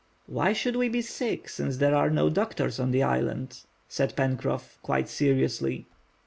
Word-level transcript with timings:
"Why 0.25 0.51
should 0.51 0.77
we 0.77 0.89
be 0.89 1.03
sick, 1.03 1.47
since 1.47 1.77
there 1.77 1.93
are 1.93 2.09
no 2.09 2.27
doctors 2.27 2.79
on 2.79 2.89
the 2.89 3.03
island?" 3.03 3.59
said 3.87 4.15
Pencroff, 4.15 4.79
quite 4.81 5.07
seriously. 5.07 5.85